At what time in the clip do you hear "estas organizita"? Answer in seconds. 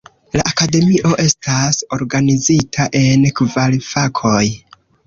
1.25-2.89